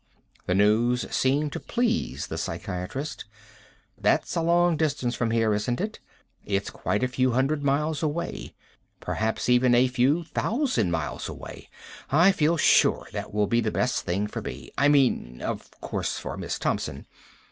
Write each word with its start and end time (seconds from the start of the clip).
The 0.47 0.55
news 0.55 1.05
seemed 1.11 1.53
to 1.53 1.59
please 1.59 2.25
the 2.25 2.37
psychiatrist. 2.39 3.25
"That's 3.99 4.35
a 4.35 4.41
long 4.41 4.75
distance 4.75 5.13
from 5.13 5.29
here, 5.29 5.53
isn't 5.53 5.79
it? 5.79 5.99
It's 6.43 6.71
quite 6.71 7.03
a 7.03 7.07
few 7.07 7.33
hundred 7.33 7.61
miles 7.63 8.01
away. 8.01 8.55
Perhaps 8.99 9.47
even 9.47 9.75
a 9.75 9.87
few 9.87 10.23
thousand 10.23 10.89
miles 10.89 11.29
away. 11.29 11.69
I 12.09 12.31
feel 12.31 12.57
sure 12.57 13.09
that 13.13 13.31
will 13.31 13.45
be 13.45 13.61
the 13.61 13.69
best 13.69 14.03
thing 14.03 14.25
for 14.25 14.41
me... 14.41 14.71
I 14.75 14.87
mean, 14.87 15.39
of 15.43 15.69
course, 15.81 16.17
for 16.17 16.35
Miss 16.35 16.57
Thompson. 16.57 17.05